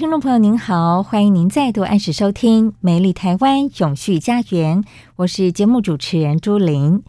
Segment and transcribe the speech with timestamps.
[0.00, 4.82] 听众朋友，您好，欢迎您再度按时收听《美丽台湾永续家园》，
[5.16, 7.02] 我是节目主持人朱琳。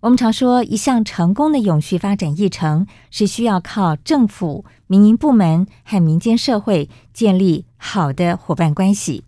[0.00, 9.22] 我们常说，一项成功的永续发展议程是需要靠政府、民营部门和民间社会建立好的伙伴关系。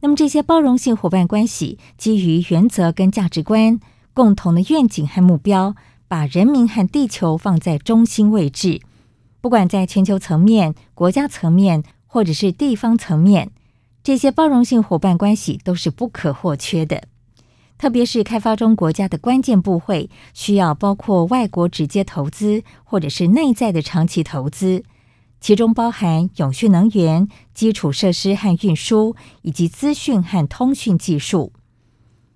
[0.00, 3.78] 那么，这些包容性伙伴关系基于原则跟价值观、
[4.14, 5.74] 共同的愿景和目标，
[6.08, 8.80] 把人民和地球放在中心位置。
[9.42, 13.52] 不管在全球层面、国家层面，或者是地方层面，
[14.02, 17.04] 这些包容性伙伴关系都是不可或缺的。
[17.76, 24.82] 特别是开发中国家的关键部会，需要包括外国直接投资，或者是内在的长期投资，
[25.40, 31.52] 其中包含永续能源、基础设施和运输，以及资讯和通讯技术。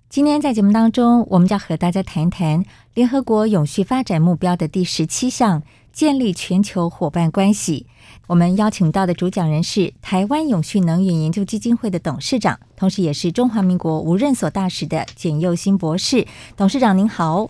[0.07, 2.63] 今天在节目当中，我们将和大家谈谈
[2.93, 5.63] 联合国永续发展目标的第十七项。
[5.93, 7.85] 建立全球伙伴关系。
[8.25, 16.25] 我们邀请到的主讲人是台湾永续能源研究基金会的董事长，同时也是中华民国无任所大使的简佑新博士。
[16.55, 17.49] 董事长您好。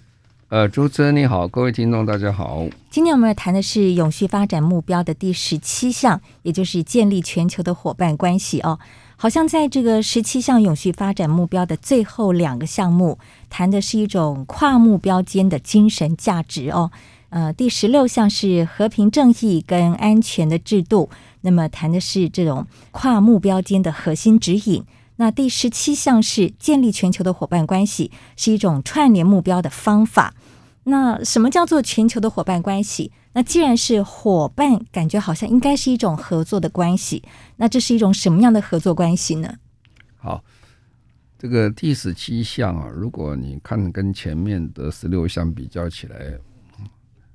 [0.50, 2.66] 呃，主持人你好，各位听众大家好。
[2.90, 8.80] 今天我们要谈的是永续发展目标的第十七项，也就是建立全球的伙伴关系哦。
[9.16, 13.20] 好像在这个十七项永续发展目标的最后两个项目，
[13.50, 16.92] 谈的是一种跨目标间的精神价值哦。
[17.34, 21.10] 呃，第十六项是和平、正义跟安全的制度，
[21.42, 24.86] 那么谈的是这种跨目标间的核心指引。
[25.16, 30.36] 那第十七项是建立全球的伙伴关系，是一种串联目标的方法。
[30.84, 33.12] 那什么叫做全球的伙伴关系？
[33.34, 37.24] 那既然是伙伴，感觉好像应该是一种合作的关系。
[37.56, 39.56] 那这是一种什么样的合作关系呢？
[40.18, 40.44] 好，
[41.40, 46.38] 这个第十七项啊，如果你看跟前面的十六项比较起来。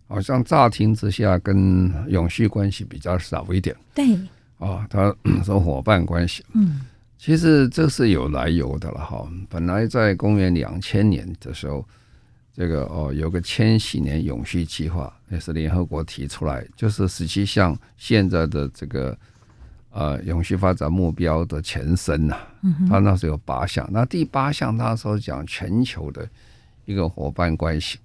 [0.09, 3.77] 好像乍听之下跟永续关系比较少一点。
[3.95, 4.19] 对，
[4.59, 5.15] 啊，他
[5.45, 6.81] 说伙伴关系，嗯，
[7.19, 9.31] 其实这是有来由的了哈。
[9.51, 11.87] 本来在公元两千年的时候，
[12.55, 19.15] 这个哦有个千禧年永续计划，也是联合国提出来，就是十七项现在的这个
[19.91, 22.39] 呃永续发展目标的前身呐。
[22.89, 26.27] 他那时候有八项，那第八项他说讲全球的
[26.87, 27.99] 一个伙伴关系，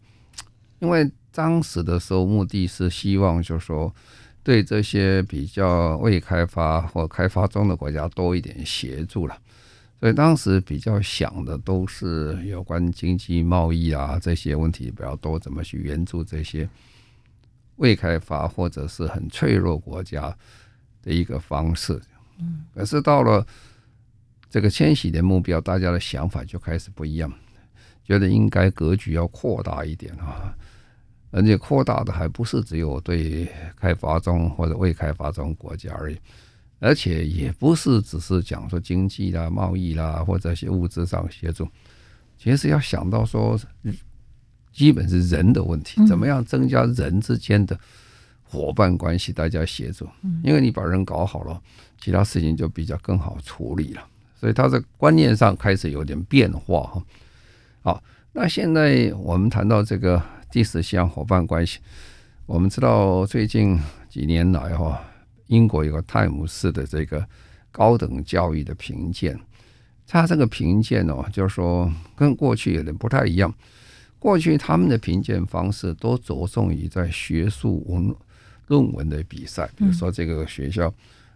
[0.79, 1.09] 因为。
[1.33, 3.93] 当时的时候，目的是希望，就是说，
[4.43, 9.37] 对这些比较未开发或开发中的国家多一点协助了。
[9.99, 16.69] 所以当时比较想的都是有关经济贸易啊这些问题比较多，怎么去援助这些
[17.77, 20.35] 未开发或者是很脆弱国家
[21.01, 21.99] 的一个方式。
[22.37, 23.47] 嗯，可是到了
[24.49, 27.31] 这个千禧年目标，大家的想法就开始不一样，
[28.03, 30.53] 觉得应该格局要扩大一点啊。
[31.35, 36.17] 而且扩大的还不是只有对开发中或者未开发中国家而已，
[36.79, 41.67] 而且也不是只是讲说经济啦、贸易啦或者一些物质上协助，
[42.37, 43.59] 其实要想到说，
[44.71, 47.75] 基本是人的问题，怎么样增加人之间的
[48.43, 50.07] 伙伴关系，大家协助，
[50.43, 51.59] 因为你把人搞好了，
[51.99, 54.07] 其他事情就比较更好处理了。
[54.39, 57.03] 所以他在观念上开始有点变化哈。
[57.81, 58.03] 好，
[58.33, 60.21] 那现在我们谈到这个。
[60.53, 61.79] 第十项伙伴关系，
[62.45, 63.75] 我们知道最近
[64.07, 65.01] 几年来哈，
[65.47, 67.27] 英国有个泰晤士的这个
[67.71, 69.35] 高等教育的评鉴，
[70.05, 73.51] 他这个评鉴哦，就是说跟过去有点不太一样。
[74.19, 78.15] 过去他们的评鉴方式都着重于在学术文
[78.67, 80.93] 论文的比赛，比如说这个学校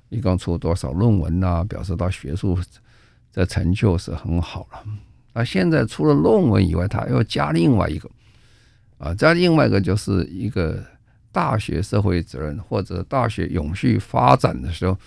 [0.09, 2.55] 一共出多少论文啊，表示到学术
[3.33, 4.83] 的成就是很好了。
[5.33, 8.07] 那现在除了论文以外，他又加另外一个。
[8.97, 10.83] 啊，再另外一个就是一个
[11.31, 14.97] 大学社会责任或者大学永续发展的时候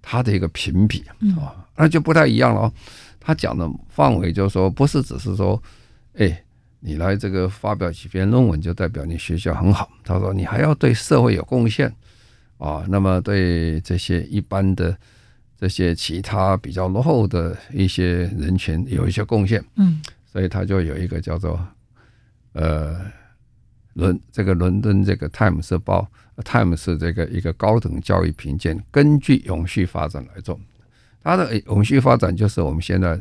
[0.00, 1.04] 它的一个评比
[1.38, 2.72] 啊，那就不太一样了哦。
[3.24, 5.60] 他讲的范围就是说，不是只是说，
[6.14, 6.42] 哎，
[6.80, 9.88] 你来这个发表几篇论文就代表你学校很好。
[10.02, 11.92] 他说你还要对社会有贡献
[12.58, 14.96] 啊，那么对这些一般的
[15.56, 19.64] 这些其他比较落后的一些人群有一些贡献。
[19.76, 21.64] 嗯，所以他就有一个叫做
[22.54, 23.00] 呃
[23.94, 26.08] 伦这个伦敦这个泰晤士报。
[26.44, 30.58] 泰晤士这个一个高等教育评鉴，根据永续发展来做，
[31.22, 33.20] 它的永续发展就是我们现在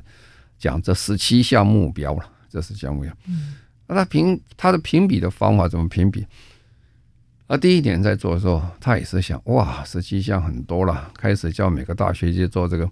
[0.58, 3.14] 讲这十七项目标了，这是项目标。
[3.86, 6.26] 那他评他的评比的方法怎么评比？
[7.48, 12.90] 那第一年在做的时候，他也是想，哇，十七项很多了，开始叫每个大学去做这个，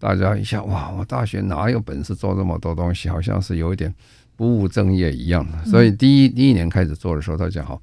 [0.00, 3.08] 大家一想，哇，我大学哪有本事做这么多东西？
[3.08, 3.94] 好像是有一点
[4.42, 5.64] 不务正业一样的。
[5.64, 7.80] 所以第一第一年开始做的时候，他讲好。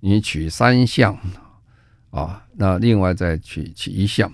[0.00, 1.18] 你取三项
[2.10, 4.30] 啊，那另外再取取一项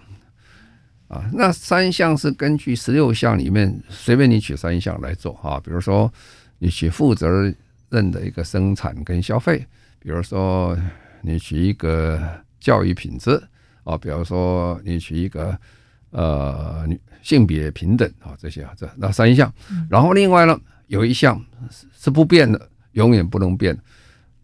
[1.06, 6.12] 啊，那三项是根据十六项里面随便你取三项来做啊，比如说
[6.58, 7.30] 你取负责
[7.88, 9.64] 任的一个生产跟消费，
[10.00, 10.76] 比如说
[11.22, 12.20] 你取一个
[12.58, 13.40] 教育品质
[13.84, 15.56] 啊，比如说你取一个
[16.10, 16.84] 呃
[17.22, 19.54] 性别平等啊，这些啊这那三项，
[19.88, 21.40] 然后另外呢有一项
[21.96, 23.78] 是不变的，永远不能变。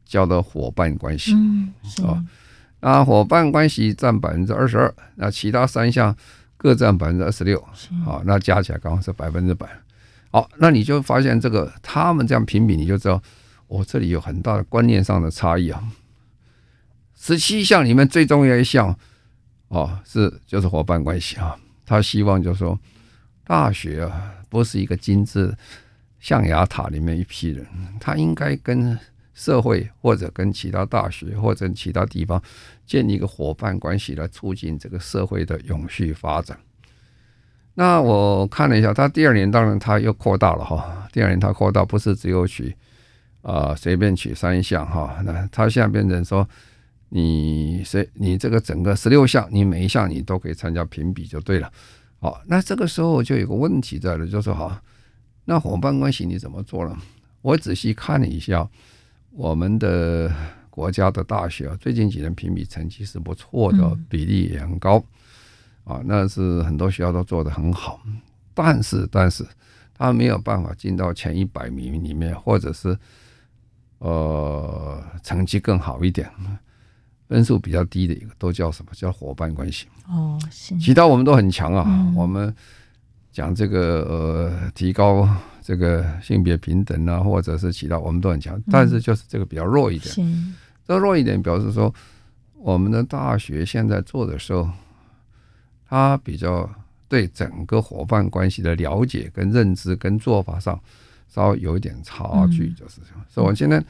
[0.08, 1.74] 叫做伙伴关系，嗯，
[2.06, 2.24] 啊，
[2.78, 6.16] 那伙伴关系占百分之二十二，那其他三项
[6.56, 7.60] 各占百分之二十六，
[8.04, 9.68] 好，那加起来刚好是百分之百。
[10.30, 13.20] 好，那你就发现这个他们这样评比，你就知道，
[13.66, 15.82] 我、哦、这里有很大的观念上的差异啊。
[17.18, 18.96] 十七项里面最重要一项，
[19.66, 21.56] 哦，是就是伙伴关系啊。
[21.84, 22.78] 他希望就是说，
[23.44, 25.52] 大学啊，不是一个金字
[26.20, 27.66] 象牙塔里面一批人，
[28.00, 28.98] 他应该跟。
[29.38, 32.42] 社会或者跟其他大学或者其他地方
[32.86, 36.58] 建立一个伙伴关系，来促进这个社会的永续发展。
[37.74, 42.74] 那我看了一下，他第二年当然他又扩大了哈，第二年他扩大不是只有取
[43.42, 46.48] 啊随便取三项哈，那他现在变成说
[47.10, 51.70] 你谁你这个整个十六项，你每一项你都可以参加评比就对了。
[52.20, 54.82] 好，那这个时候就有个问题在了，就是说哈，
[55.46, 56.94] 那伙伴关系你怎么做呢？
[57.40, 58.68] 我仔细看了一下。
[59.38, 60.32] 我们的
[60.70, 65.04] 国家的大学啊，最近几年评比成绩是不错的，比例也很高
[65.84, 66.00] 啊。
[66.06, 68.00] 那是很多学校都做得很好，
[68.54, 69.46] 但是但是
[69.92, 72.98] 他没有办法进到前一百名里面，或者是
[73.98, 76.30] 呃成绩更好一点，
[77.28, 79.86] 分数比较低的一个都叫什么叫伙伴关系？
[80.08, 80.74] 哦，是。
[80.78, 82.54] 其他我们都很强啊，我们
[83.36, 85.28] 讲这个呃提高。
[85.66, 90.14] 这个性别平等啊，或者是其他，我们都很强，但是就是这个比较弱一点。
[90.18, 90.54] 嗯、
[90.86, 91.92] 这弱一点表示说，
[92.54, 94.70] 我们的大学现在做的时候，
[95.88, 96.70] 他比较
[97.08, 100.80] 对整个伙伴关系的了解跟认知跟做法上
[101.26, 103.16] 稍微有一点差距，就是这样。
[103.16, 103.84] 嗯、所以，我现在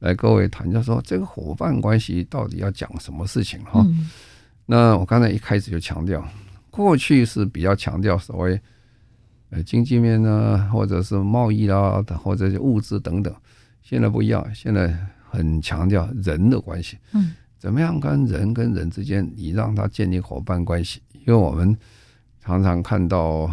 [0.00, 3.82] 来各位谈，就是说这个伙伴关系到底要讲什么事情哈？
[3.86, 4.10] 嗯、
[4.66, 6.22] 那我刚才一开始就强调，
[6.70, 8.60] 过去是比较强调所谓。
[9.54, 13.34] 呃，经济面呢，或者是贸易啦，或者是物资等等，
[13.82, 14.96] 现在不一样，现在
[15.28, 16.96] 很强调人的关系。
[17.12, 21.02] 嗯，怎么样跟人跟人之间，你让他建立伙伴关系？
[21.12, 21.76] 因为我们
[22.40, 23.50] 常常看到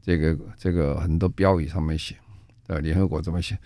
[0.00, 2.16] 这个这个很多标语上面写，
[2.68, 3.58] 呃，联合国这么写，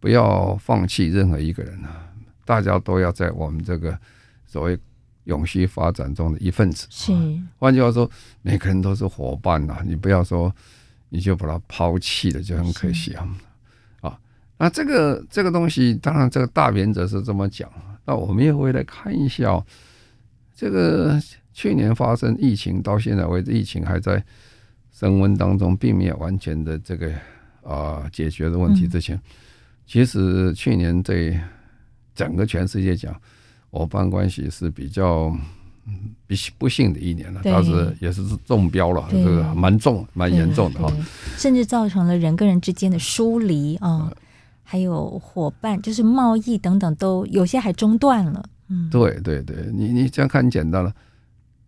[0.00, 2.10] 不要放弃任何一个人啊，
[2.44, 3.96] 大家都要在我们这个
[4.44, 4.76] 所谓。
[5.24, 7.12] 永续发展中的一份子，是。
[7.58, 8.10] 换句话说，
[8.42, 10.54] 每个人都是伙伴呐、啊，你不要说
[11.08, 13.28] 你就把它抛弃了，就很可惜啊。
[14.00, 14.18] 啊，
[14.58, 17.70] 那这个这个东西，当然这个大原则是这么讲。
[18.04, 19.64] 那我们也会来看一下，
[20.54, 21.18] 这个
[21.54, 24.22] 去年发生疫情到现在为止，疫情还在
[24.92, 27.10] 升温当中，并没有完全的这个
[27.62, 29.22] 啊解决的问题之前，嗯、
[29.86, 31.40] 其实去年对
[32.14, 33.18] 整个全世界讲。
[33.74, 35.36] 伙伴关系是比较
[36.28, 40.92] 比不幸的一年了，当时也是中标了，这个蛮重、蛮严重的哈，
[41.36, 44.12] 甚至造成了人跟人之间的疏离啊，
[44.62, 48.44] 还有伙伴，就是贸易等等，都有些还中断了。
[48.68, 50.94] 嗯，对对对，你你这样看简单了，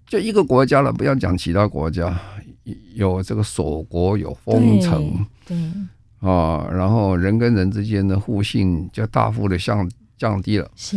[0.07, 2.17] 就一个国家了，不要讲其他国家，
[2.95, 5.57] 有这个锁国，有封城，对
[6.21, 10.97] 啊，然后人跟人之间的互信就大幅的降降低了，是。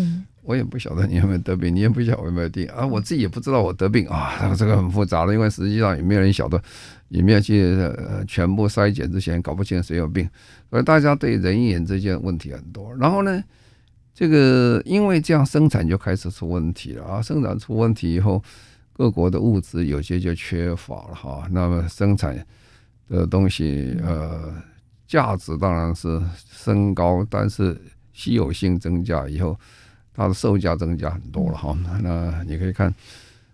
[0.49, 2.83] 我也不晓得你有没有得病，你也不晓得我有没有病啊！
[2.83, 6.59] 我自己也不知道我得病啊， 这个很复杂的，因为实际上也没有人晓得，
[7.09, 10.27] 也没有去呃全部筛检之前搞不清谁有病，
[10.71, 12.91] 所以大家对人与人之间问题很多。
[12.95, 13.43] 然后呢，
[14.11, 17.21] 这个因为这样生产就开始出问题了啊！
[17.21, 18.41] 生产出问题以后，
[18.93, 22.35] 各国的物资有些就缺乏了哈，那么生产
[23.07, 24.51] 的东西呃
[25.05, 26.19] 价值当然是
[26.51, 27.79] 升高，但是
[28.13, 29.55] 稀有性增加以后，
[30.13, 31.77] 它的售价增加很多了哈。
[32.01, 32.93] 那你可以看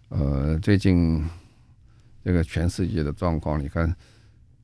[0.09, 1.23] 呃最近
[2.23, 3.95] 这个全世界的状况，你看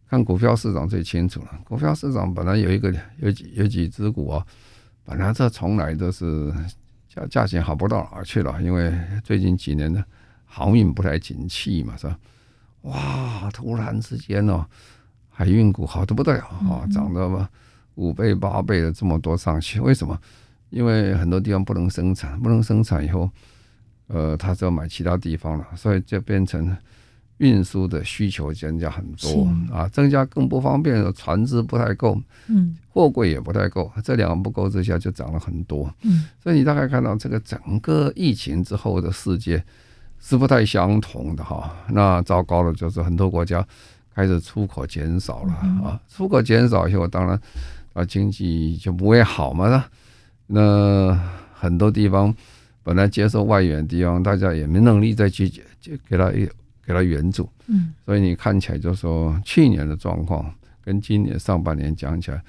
[0.10, 1.60] 看股票市场最清楚了。
[1.64, 4.46] 股票市场本来有一个有几有几只股啊，
[5.04, 6.54] 本来这从来都是
[7.08, 8.94] 价价钱好不到哪儿去了，因为
[9.24, 10.04] 最近几年呢。
[10.54, 12.20] 航运不太景气嘛，是吧？
[12.82, 14.66] 哇，突然之间哦，
[15.30, 17.50] 海运股好的不得了啊，涨了
[17.96, 20.20] 五倍八倍的这么多上去，为什么？
[20.72, 23.30] 因为很多地方不能生产，不能生产以后，
[24.08, 26.76] 呃，他就要买其他地方了，所以就变成
[27.38, 39.64] 运输的需求增加很多啊，增加更不方便的船只不太够，嗯，货柜也不太够，这两个不够之下就涨了很多，嗯，所以你大概看到这个整个疫情之后的世界。
[40.24, 43.68] 是不太相同的哈，那糟糕的就是很多国家
[44.14, 47.42] 开始出口减少了啊，出口减少以后，当然
[47.94, 49.84] 啊经济就不会好嘛。
[50.52, 51.20] 那那
[51.54, 52.34] 很多地方
[52.84, 55.48] 本来接受外援的地方，大家也没能力再去
[55.82, 60.54] 给给他给他援助，嗯，所以你看起来就说去年的状况
[60.84, 62.42] 跟今年上半年讲起来，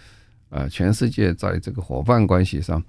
[0.51, 2.83] 呃，全世界在这个伙伴关系上。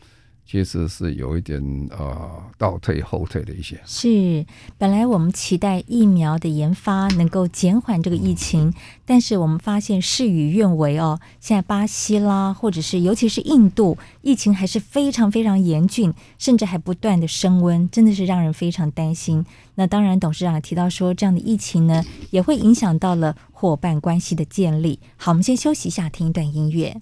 [0.46, 3.80] 其实是有一点呃倒退后退的一些。
[3.86, 4.46] 是，
[4.78, 8.74] 本来我们期待疫苗的研发能够减缓这个疫情，
[9.06, 11.20] 但是我们发现事与愿违哦。
[11.40, 19.44] 现在巴西啦，或者是尤其是印度，疫情还是非常非常严峻，甚至还不断的升温，真的是让人非常担心。
[19.76, 25.00] 那当然，董事长提到说，这样的疫情呢，也会影响到了伙伴关系的建立。
[25.18, 27.02] 好，我们先休息一下，听一段音乐。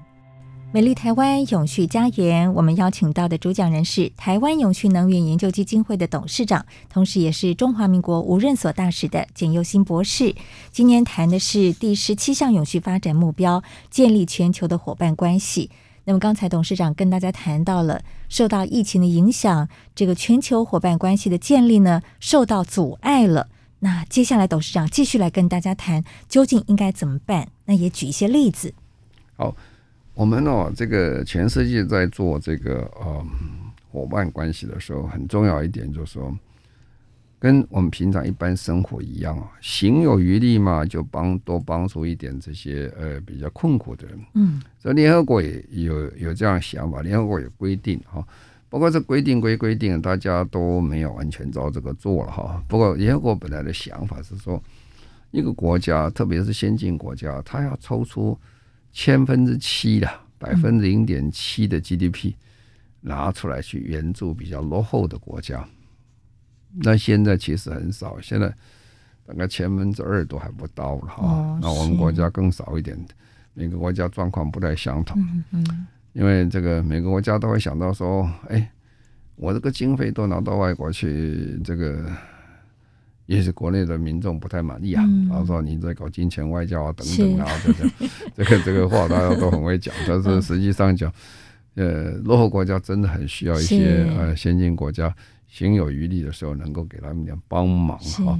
[0.73, 10.33] 美丽台湾永续家园，我们邀请到的主讲人是台湾永续能源研究基金会的董事长，同时也是中华民国无任所大使的简又新博士。
[10.71, 15.69] 今年谈的是第十七项永续发展目标，建立全球的伙伴关系。
[16.05, 23.49] 那么刚才董事长跟大家谈到了，受到疫情的影响，这个全球伙伴关系的建立呢，受到阻碍了。
[23.79, 27.49] 那接下来董事长继续来跟大家谈，究竟应该怎么办？
[27.65, 28.73] 那也举一些例子。
[29.35, 29.53] 好。
[30.21, 33.25] 我们哦，这个全世界在做这个呃
[33.91, 36.31] 伙伴关系的时候，很重要一点就是说，
[37.39, 44.19] 跟我们平常一般生活一样啊，行有余力嘛，就帮多帮助一点这些呃比较困苦的人。
[44.35, 48.23] 嗯，所以联合国也有有这样想法，联合国有规定哈，
[48.69, 52.63] 不过这规定归规定，大家都没有完全照这个做了哈。
[52.67, 54.61] 不过联合国本来的想法是说，
[55.31, 58.37] 一个国家，特别是先进国家，它要抽出。
[58.91, 62.33] 千分之七的百分之零点七的 GDP
[63.01, 65.67] 拿出来去援助比较落后的国家，
[66.77, 68.53] 那现在其实很少，现在
[69.25, 71.59] 大概千分之二都还不到了哈。
[71.61, 72.97] 那我们国家更少一点，
[73.53, 75.19] 每个国家状况不太相同。
[76.13, 78.71] 因为这个每个国家都会想到说，哎，
[79.35, 82.05] 我这个经费都拿到外国去，这个。
[83.31, 87.89] 也是国内的民众不太满意啊，然后说你在搞金钱外交啊等等啊， 这个
[88.35, 91.09] 这个这个话大家都很会讲， 但是实际上讲，
[91.75, 95.15] 呃，落后国家真的很需要一些呃先进国家
[95.47, 98.37] 行有余力的时候能够给他们点帮忙哈。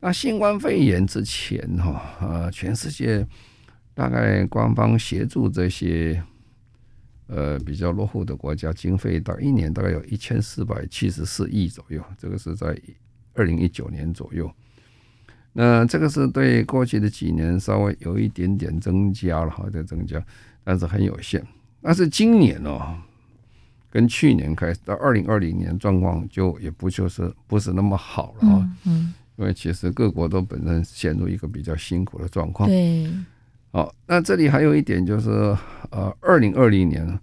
[0.00, 3.26] 那新冠肺炎之前哈，呃，全世界
[3.92, 6.22] 大概官方协助这些
[7.26, 12.74] 呃比较落后的国家经费，到一年大概有一千四百七十四亿左右，这个是在。
[13.34, 14.50] 二零一九年左右，
[15.52, 20.24] 那这个是对过去的几年稍微有一点点增加了，哈，在增加，
[20.62, 21.44] 但是很有限。
[21.82, 22.96] 但是今年哦，
[23.90, 28.70] 跟去年开始到二零二零年状况就也不就是不是那么好了啊。
[28.84, 32.68] 嗯，因为其实各国都本身陷入一个比较辛苦的状况。
[32.68, 33.08] 对，
[33.72, 35.30] 好，那这里还有一点就是，
[35.90, 37.18] 呃，二零二零年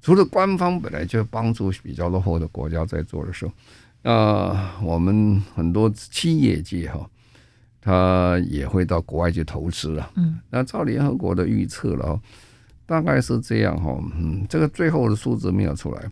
[0.00, 3.52] 除了官方本来就帮助比较落后的国家在做的时候。
[4.02, 7.08] 那我们很多企业界哈，
[7.80, 10.10] 他也会到国外去投资了。
[10.16, 12.20] 嗯，那照联合国的预测了，
[12.84, 13.96] 大概是这样哈。
[14.16, 16.10] 嗯，这个最后的数字没有出来，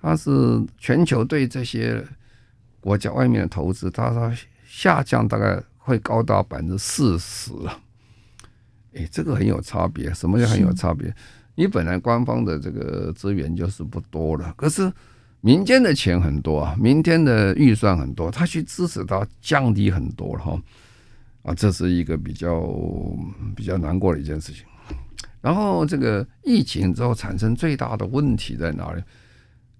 [0.00, 0.30] 它是
[0.76, 2.04] 全球对这些
[2.80, 4.30] 国家外面的投资，它它
[4.66, 7.78] 下降大概会高达百分之四十了。
[8.94, 10.12] 哎，这个很有差别。
[10.12, 11.14] 什么叫很有差别？
[11.54, 14.92] 你本来官方的这个资源就是不多了，可是
[15.42, 20.62] 民间的钱很多啊，民间的预算很多，他去支持它降低很多了哈。
[21.42, 22.62] 啊，这是一个比较
[23.54, 24.64] 比较难过的一件事情。
[25.40, 29.02] 然后这个疫情之后产生最大的问题在哪里？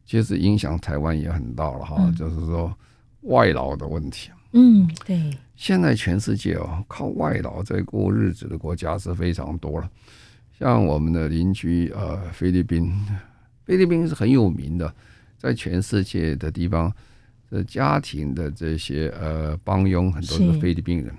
[0.05, 2.77] 其实影响台湾也很大了哈，嗯、就是说
[3.23, 4.31] 外劳的问题。
[4.51, 5.39] 嗯，对。
[5.55, 9.89] 现在全世界哦，靠外劳在过日子的国家是非常多了。
[10.59, 12.93] 像我们的邻居呃菲律宾，
[13.65, 14.93] 菲律宾是很有名的，
[15.43, 16.93] 在全世界的地方，
[17.51, 21.13] 呃家庭的这些呃帮佣很多是菲律宾人。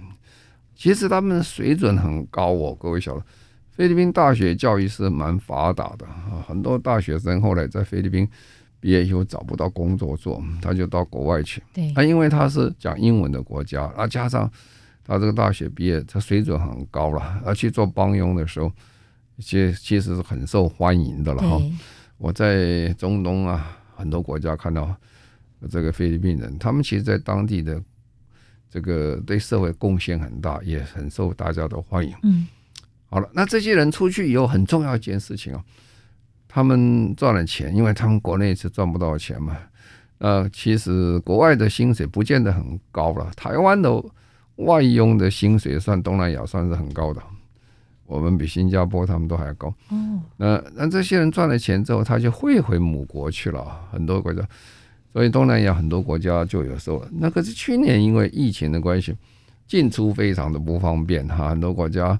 [0.73, 3.25] 其实他们的水准很高哦，各位晓得，
[3.71, 8.25] 菲律宾大学教育是蛮发达的啊，很多大学生后来在菲律宾
[8.79, 11.61] 毕业以后找不到工作做，他就到国外去。
[11.73, 14.49] 对，啊，因为他是讲英文的国家，啊，加上
[15.05, 18.71] 他这个大学毕业，他水准很高了，而去做帮佣的时候，
[19.39, 21.61] 其其实是很受欢迎的了哈。
[22.17, 24.93] 我在中东啊，很多国家看到
[25.69, 27.81] 这个菲律宾人，他们其实，在当地的。
[28.73, 32.11] 这个对社会贡献很大，也很受大家的欢迎。
[32.23, 32.47] 嗯，
[33.05, 35.63] 好了，那这些人出去以后，很重要一件事情啊，
[36.47, 39.55] 他们赚了钱，因为他们国内是赚不到钱嘛。
[40.17, 43.31] 呃，其实国外的薪水不见得很高了。
[43.35, 44.03] 台湾的
[44.55, 47.21] 外佣的薪水算东南亚算是很高的，
[48.05, 49.67] 我们比新加坡他们都还高。
[49.89, 54.47] 哦，那那这些人赚了钱之后，他就汇回母国去了，很多国家。
[55.11, 59.15] 所以东南亚很多国家就有收了，那可是去年因为疫情的关系，
[59.67, 62.19] 进出非常的不方便哈，很多国家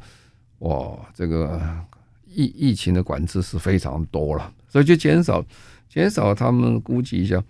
[0.59, 1.59] 哇，这个
[2.29, 5.43] 疫疫情的管制是非常多了，所以就减少
[5.89, 6.35] 减少。
[6.35, 7.43] 他们估计一下，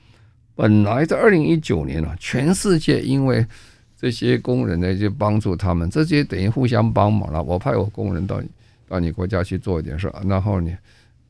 [0.56, 3.46] 本来在二零一九年啊，全世界因为
[4.04, 7.42] 这些工人呢就帮助他们，这些等于互相帮忙了。
[7.42, 8.44] 我派我工人到
[8.86, 10.76] 到你国家去做一点事，然后你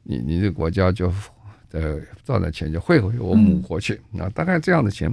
[0.01, 1.13] 你你这国家就。
[1.73, 5.11] 呃，赚的钱就汇回我母国去，那、嗯、大概这样的钱，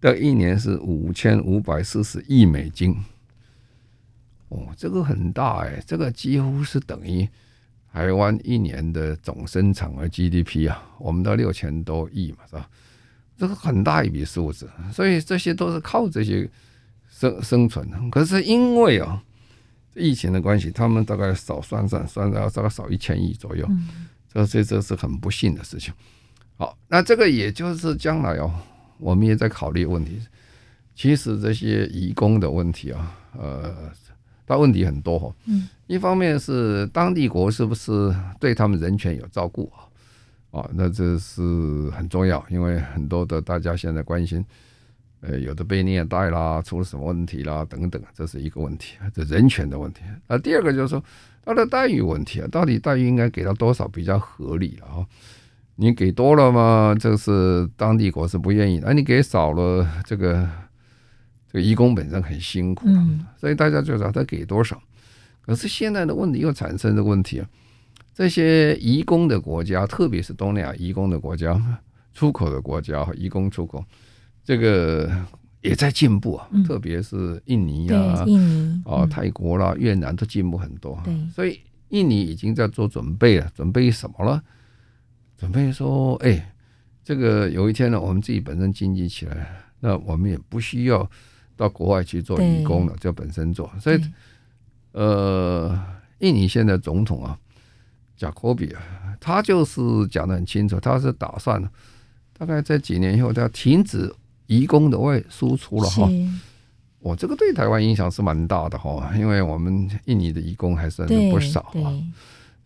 [0.00, 2.96] 的一年是五千五百四十亿美金。
[4.48, 7.28] 哦，这个很大哎，这个几乎是等于
[7.92, 12.68] 台湾一年的总生产额 GDP 啊，我们到六千多亿嘛，是吧？
[13.38, 16.50] 这个很大一笔数字，所以这些都是靠这些
[17.24, 18.10] 生生存。
[18.10, 19.22] 可是因为啊，
[19.94, 23.66] 疫情的关系，他们大概少算算算到大概少一千亿左右。
[23.70, 25.94] 嗯这这这是很不幸的事情。
[26.56, 28.52] 好，那这个也就是将来哦，
[28.98, 30.20] 我们也在考虑问题。
[30.96, 33.72] 其实这些移工的问题啊，呃，
[34.44, 35.32] 它问题很多哈。
[35.46, 40.60] 嗯，一方面是当地国是不是对他们人权有照顾啊？
[40.60, 44.44] 啊，那这是很重要，因为很多的大家现在关心，
[45.26, 50.02] 呃，有的被虐待啦，出了什么问题啦，等等，这是一个问题，这人权的问题。
[50.28, 51.02] 那第二个就是说。
[51.46, 55.04] 他的待遇问题啊，到底待遇应该给到多少比较合理啊？
[55.76, 60.48] 你给多了嘛，这是当地国是不愿意的；你给少了，这个
[61.46, 62.88] 这个义工本身很辛苦，
[63.36, 64.82] 所以大家就知道他给多少。
[65.42, 67.46] 可是现在的问题又产生这个问题啊，
[68.14, 71.60] 这些移工的国家，特别是东南亚移工的国家，
[72.14, 73.84] 出口的国家和移工出口，
[74.44, 75.10] 这个。
[75.64, 81.00] 也在进步啊，特别是印尼啊、印尼啊、泰国啦、越南都进步很多。
[81.02, 84.42] 对，所以印尼已经在做准备了，准备什么了？
[85.38, 86.52] 准备说，哎，
[87.02, 91.10] 这个有一天呢，我们自己本身经济起来，那我们也不需要
[91.56, 93.72] 到国外去做义工了，就本身做。
[93.80, 93.98] 所以，
[94.92, 95.82] 呃，
[96.18, 97.38] 印尼现在总统啊，
[98.18, 98.82] 贾科比啊，
[99.18, 101.66] 他就是讲得很清楚，他是打算
[102.36, 104.14] 大概在几年以后，他要停止。
[104.54, 106.08] 移工的外输出了哈，
[107.00, 111.90] 我这个对台湾影响是蛮大的哈，因为我们印尼的移工还是不少啊，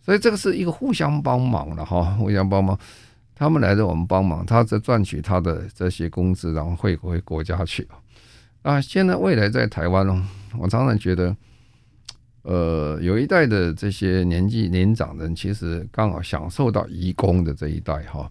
[0.05, 2.79] 所以这个是一个互相帮忙的哈，互相帮忙，
[3.35, 7.89] 他们来着我们帮忙，他在赚取他的这些工资，然后汇回国家去。
[8.63, 8.81] 啊。
[8.81, 11.37] 现在未来在台湾呢，我常常觉得，
[12.43, 18.31] 呃，有一代的这些年纪年长人，其实刚好享受到移工的这一代哈。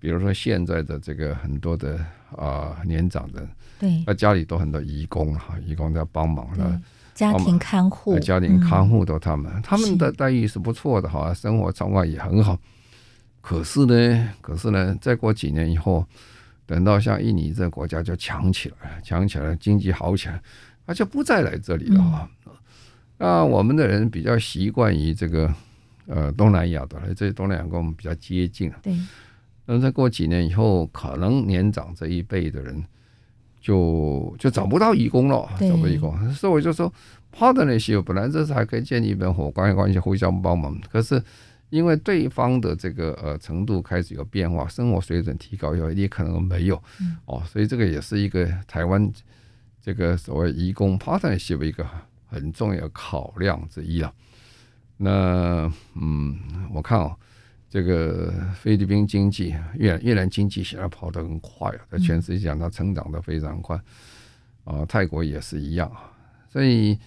[0.00, 1.96] 比如说现在的这个很多的
[2.34, 3.46] 啊、呃、年长人，
[3.78, 6.80] 对，那家里都很多义工哈，义工在帮忙的，
[7.14, 12.58] 家庭看护，家庭看护都他们，嗯、他们的待遇是不错的哈，生活状况也很好。
[13.42, 16.06] 可是呢，可是呢，再过几年以后，
[16.64, 20.42] 等到像印尼这个国家就强起来，强起来，经济好起来，
[20.86, 22.30] 他就不再来这里了哈。
[22.46, 22.52] 嗯、
[23.18, 25.54] 那我们的人比较习惯于这个
[26.06, 28.96] 呃东南亚的，这些东南亚跟我们比较接近，对。
[29.72, 32.84] 那再过几年以后，可能年长这一辈的人，
[33.60, 36.92] 就就找不到义工了，找不到义工，所以我就说
[37.32, 40.76] ，partnership 本来这是还可以建立一份伙伴关系，互相帮忙。
[40.90, 41.22] 可是
[41.68, 46.74] 因为对方的这个呃程度开始有变化，生活水准提高以后，你可能没有
[47.26, 49.12] 哦，所以这个也是一个台湾
[49.80, 51.86] 这个所谓义工 partnership 的一个
[52.26, 54.12] 很重要考量之一啊。
[54.96, 56.36] 那嗯，
[56.74, 57.14] 我看哦。
[57.70, 63.80] 这个菲律宾经济，越越南经济现在跑得很快啊，在全世界讲它成长得非常快，
[64.64, 65.88] 啊，泰国也是一样，
[66.52, 66.98] 所以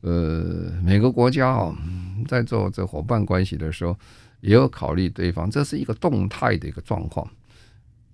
[0.00, 1.72] 呃，每个国家啊，
[2.26, 3.96] 在做这伙伴关系的时候，
[4.40, 7.24] 也有考虑对方，这是一个动态的一个状况，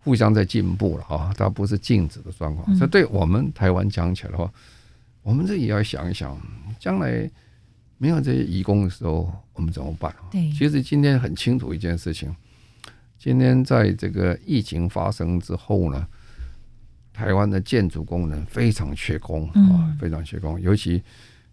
[0.05, 2.77] 互相在进步了啊，它不是静止的状况。
[2.77, 4.53] 所以对我们台湾讲起来的话，
[5.23, 6.39] 我们这也要想一想，
[6.79, 7.31] 将来。
[7.99, 10.15] 没有这些移工的时候，我们怎么办？
[10.31, 12.35] 对，其实今天很清楚一件事情，
[13.19, 16.07] 今天在这个疫情发生之后呢，
[17.13, 20.61] 台湾的建筑工人非常缺工啊，非常缺工。
[20.61, 21.03] 尤其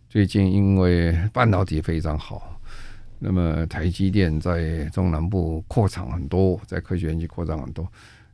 [0.09, 2.59] 最近因为半导体非常好，
[3.19, 7.89] 那么台积电在中南部扩厂很多，在科学园区扩张很多，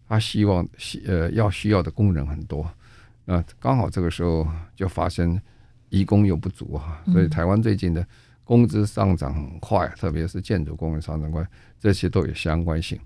[0.08, 2.68] 他希望需呃要需要的工人很多，
[3.26, 5.40] 那刚好这个时候就发生。
[5.90, 8.06] 移工又不足啊，所以台湾最近的
[8.44, 11.46] 工资上涨很快，嗯、特别是建筑工人上涨快，
[11.80, 13.00] 这些都有相关性。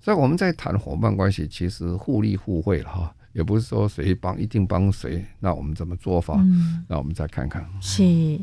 [0.00, 5.24] 所以我们在谈伙伴关系，其实互利互惠了哈，也不是说谁帮一定帮谁。
[5.40, 6.34] 那我们怎么做法？
[6.38, 7.66] 嗯、那我们再看看。
[7.80, 8.38] 是。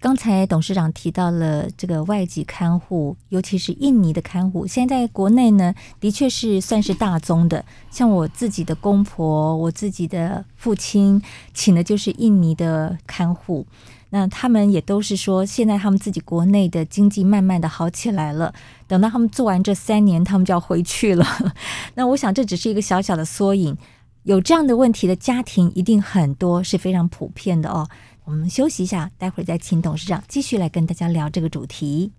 [0.00, 7.62] 刚才董事长提到了这个外籍看护，尤其是印尼的看护，现在国内呢，的确是算是大宗的。
[7.90, 11.20] 像我自己的公婆，我自己的父亲
[11.52, 13.66] 请的就是印尼的看护，
[14.08, 18.54] 那他们也都是说，现在他们自己国内的经济慢慢的好起来了，
[18.88, 21.26] 等到他们做完这三年，他们就要回去了。
[21.94, 23.76] 那我想这只是一个小小的缩影，
[24.22, 27.86] 有这样的问题的家庭一定很多，是非常普遍的哦。
[28.30, 32.12] 我们休息一下，待会儿再请董事长继续来跟大家聊这个主题。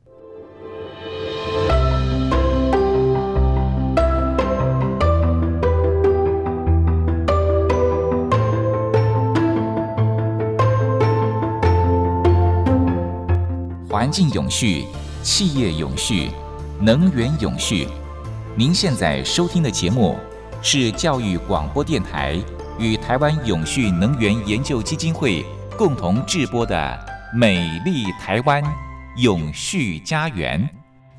[13.89, 14.85] 环境永续、
[15.23, 16.29] 企业永续、
[16.81, 17.87] 能源永续。
[18.57, 20.17] 您现在收听的节目
[20.61, 22.37] 是教育广播电台
[22.77, 25.45] 与台湾永续能源研究基金会。
[25.81, 26.75] 共同制播的
[27.35, 28.61] 《美丽台湾
[29.17, 30.61] 永续家园》，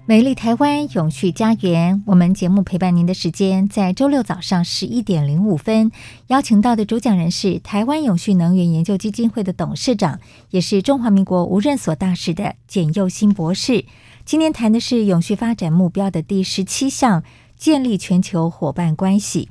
[0.07, 2.01] 美丽台湾永续家园。
[2.07, 5.91] 我们节目陪伴您的时间，在周六早上十一点零五分，
[6.29, 10.21] 邀请到的主讲人是台湾永续能源研究基金会的董事长，
[10.51, 13.85] 也是中华民国无任所大使的简佑新博士。
[14.25, 17.25] 今天谈的是永续发展目标的第十七项：
[17.57, 19.49] 建立全球伙伴关系。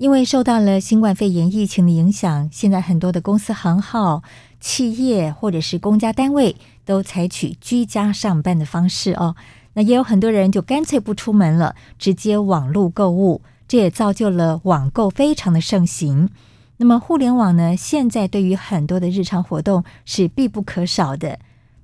[0.00, 4.22] 因为受到了新冠肺炎疫情的影响，现在很多的公司行号、
[4.58, 9.36] 企业或者是公家单位都采取居家上班的方式哦。
[9.74, 16.30] 那也有很多人就干脆不出门了，直接网络购物，这也造就了网购非常的盛行。
[16.78, 21.38] 那么互联网呢，现在对于很多的日常活动是必不可少的。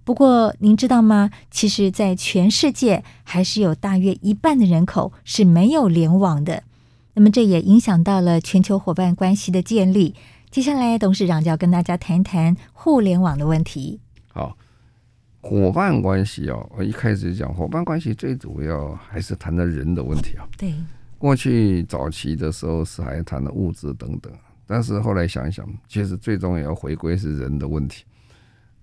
[0.04, 1.30] 不过您知道吗？
[1.50, 6.62] 其实，在全世界还是有大约一半的人口是没有联网的。
[7.18, 10.14] 那么这也影响到了全球伙伴关系的建立。
[10.50, 13.98] 接下来，董事长就要跟大家谈谈互联网的问题。
[14.28, 14.54] 好，
[15.40, 20.46] 伙伴关系哦，我一开始讲伙伴关系最主要还是谈的人的问题啊。
[20.58, 20.74] 对，
[21.16, 24.30] 过去早期的时候是还谈的物质等等，
[24.66, 28.04] 但是后来想一想，其实最终也要回归是人的问题。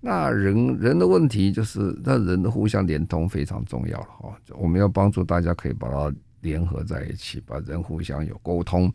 [0.00, 4.36] 那人人的问题就是，那人的互相连通非常重要了哈。
[4.58, 6.12] 我们要帮助大家可以把它。
[6.44, 8.92] 联合在一起，把人互相有沟通。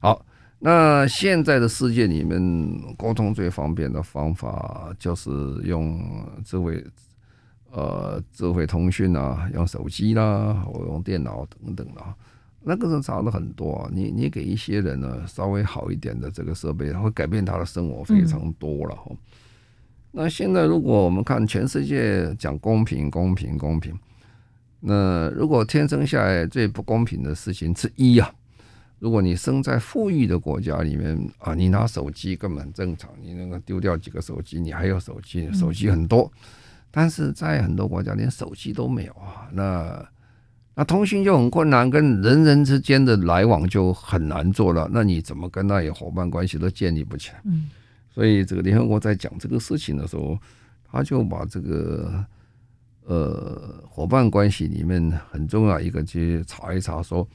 [0.00, 0.22] 好，
[0.58, 2.38] 那现在的世界里面，
[2.98, 5.30] 沟通最方便的方法就是
[5.64, 5.98] 用
[6.44, 6.84] 智慧，
[7.70, 12.02] 呃，智慧通讯啊，用手机啦，或用电脑等等的。
[12.62, 13.90] 那个是差的很多啊。
[13.90, 18.98] 你你给一些人呢，稍微好一点的这个设备，会改变他的生活非常多了。
[20.10, 23.96] 那现在如果我们看全世界讲公平，公平，公平。
[24.82, 28.32] 那如果天生下来最不公平的事情之一啊，
[28.98, 36.32] 如果你生在富裕的国家里面啊，你拿手机根本很正常，你那个丢掉几个手机，你还有手机，手机很多，
[36.90, 40.08] 但是在很多国家连手机都没有啊，那
[40.74, 47.40] 那通讯就很困难，跟人人之间的来往就很难做了，那你怎么跟那些伙伴关系都建立不起来？
[47.44, 47.68] 嗯，
[48.14, 50.38] 所以这个联合国在讲这个事情的时候，
[50.90, 52.24] 他就把这个。
[53.04, 57.26] 呃，伙伴关系里面很重要一个，去查一查，说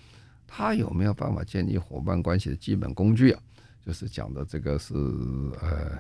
[0.48, 3.42] 他有没有办法建立伙伴关系的基本工具啊？
[3.86, 5.92] 就是讲的这个是呃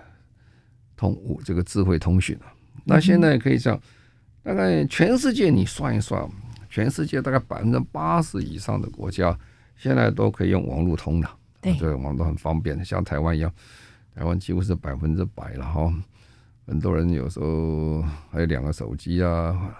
[0.95, 2.53] 通这个智慧通讯啊。
[2.83, 3.79] 那现在可以讲，
[4.43, 6.27] 大概全世界你算一算，
[6.69, 9.37] 全世界大概百分之八十以上的国家
[9.75, 13.51] 现在都可以用网络通了，对，这个网络很方便，像台湾一样，
[14.15, 15.93] 台湾几乎是百分之百了哈。
[16.65, 19.75] 很多人有时候还有两个手机啊，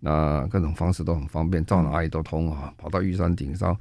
[0.00, 2.72] 那各种方式都很方便，到哪里都通啊。
[2.76, 3.76] 跑到玉山顶上，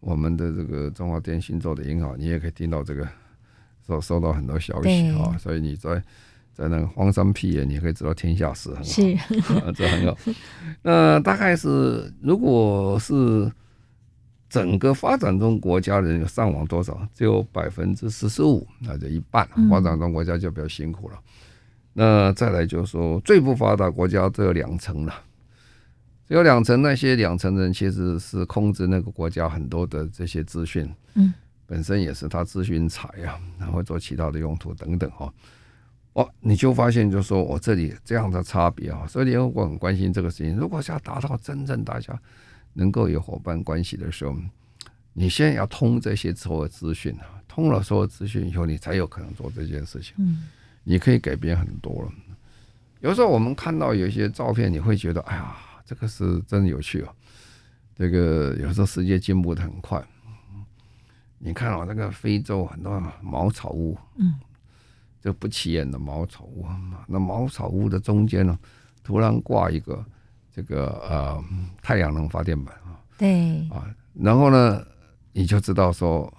[0.00, 3.08] 我们的这个中华电信做的很好，你也可以听到这个
[3.86, 5.36] 收收到很多消息啊。
[5.38, 6.02] 所以你在。
[6.56, 10.16] 在那个荒山僻野，你可以知道天下事，很好，这很好。
[10.82, 13.50] 那大概是，如果是
[14.48, 19.44] 整个发展中国家的人上网多少，只有百分之四十五，那就一半。
[19.68, 21.16] 发展中国家就比较辛苦了。
[21.16, 21.32] 嗯、
[21.94, 25.14] 那再来就是说，最不发达国家只有两层了，
[26.28, 26.82] 只有两层。
[26.82, 31.32] 那些两层人其实是控制那个国家很多的这些资讯，嗯，
[31.66, 35.32] 本身也是他资讯财啊，然后做其他的用途等等哈。
[36.14, 40.56] 哦，你就发现，就是说我这里这样的差别啊，所以联合国很关心这个事情。
[40.56, 42.16] 如果想要达到真正大家
[42.72, 44.36] 能够有伙伴关系的时候，
[45.12, 50.14] 你先要通这些所有资讯啊，通了所有资讯以后，你才有可能做这件事情。
[50.18, 50.42] 嗯，
[50.84, 52.12] 你可以改变很多了。
[53.00, 57.08] 有时候我们看到有一些照片，你会觉得，哎呀，这个是真有趣哦。
[57.96, 60.02] 这个有时候世界进步的很快。
[61.38, 64.34] 你看哦，那个非洲很多茅草屋，嗯。
[65.20, 66.66] 这不起眼的茅草屋，
[67.08, 68.58] 那茅草屋的中间呢，
[69.02, 70.04] 突然挂一个
[70.54, 71.42] 这个呃
[71.80, 74.84] 太阳能发电板啊，对啊，然后呢，
[75.32, 76.30] 你就知道说，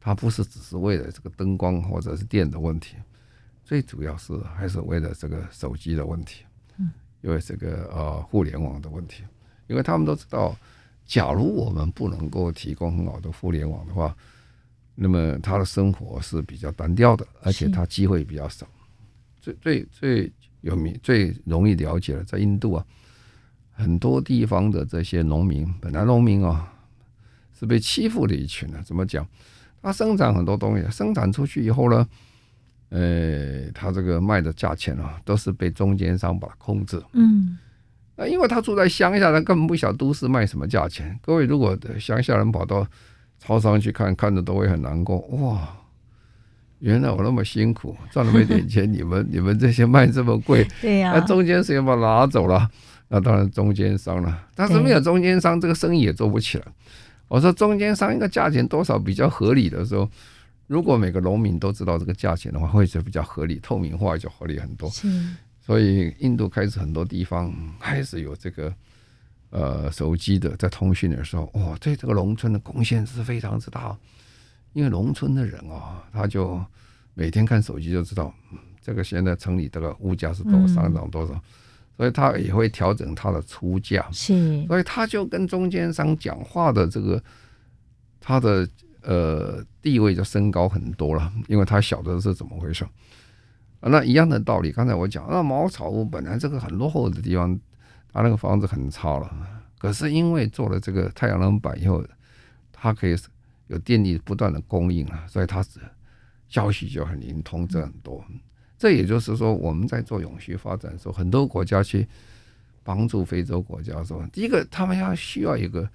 [0.00, 2.94] 它不是只是为了这个灯光或者是电的问题，
[3.68, 6.42] 最主要是还是为了这个手机的问题，
[6.78, 9.22] 嗯，因为这个呃互联网的问题，
[9.66, 10.56] 因为他们都知道，
[11.04, 14.16] 假如我们不能够提供很好的互联网的话。
[15.00, 18.66] 那么他的生活是比较单调的，而且他机会比较少。
[19.40, 22.84] 最最最有名、最容易了解的，在印度啊，
[23.74, 26.72] 很多地方的这些农民，本来农民啊
[27.56, 28.82] 是被欺负的一群呢。
[28.84, 29.24] 怎么讲？
[29.80, 32.04] 他生产很多东西，生产出去以后呢，
[32.90, 37.02] 呃，他这个卖的价钱啊，都是被中间商把它控制。
[37.12, 37.58] 嗯，
[38.16, 41.18] 那因为他住在乡下，他根本不晓得都市卖什么价钱。
[41.22, 42.86] 各位如果乡下人跑到
[43.38, 45.68] 超商去看看着都会很难过哇！
[46.80, 52.70] 原来我那么辛苦赚那么一点钱，你们 你们这些卖这么贵，对呀、啊，那中间谁把它拿走了？
[53.08, 54.46] 那当然中间商了。
[54.54, 56.64] 但是没有中间商，这个生意也做不起来。
[57.26, 60.08] 我说中间商一个价钱多少比较合理的时候，
[60.68, 64.88] 如果每个农民都知道这个价钱的话，会是比较合理，透明化就合理很多。
[65.60, 68.72] 所以印度开始很多地方开始有这个。
[69.50, 73.96] 呃，手机的在通讯的时候，哇，对这个农村的贡献是非常之大。
[74.74, 76.62] 因为农村的人啊，他就
[77.14, 78.30] 每天看手机就知道，
[78.82, 81.40] 这个现在城里这个物价是多上涨多少，嗯，
[81.96, 84.06] 所以他也会调整他的出价。
[84.12, 87.18] 是，所以他就跟中间商讲话的这个
[88.20, 88.68] 他的
[89.08, 92.84] 呃地位就升高很多了，因为他晓得是怎么回事
[93.80, 93.88] 啊。
[93.88, 97.58] 那一样的道理，刚才我讲，那茅草屋本来这个很落后的地方。
[98.10, 99.30] 他那个房子很差了，
[99.78, 102.02] 可是因为做了这个太阳能板以后，
[102.72, 103.14] 它可以
[103.66, 105.64] 有电力不断的供应啊，所以它
[106.48, 108.24] 消息就很灵通，这很多。
[108.78, 112.08] 这也就是说，我们在做永续发展的时候，很多国家去
[112.82, 115.88] 帮助非洲国家的时候，第一个他们要需要一个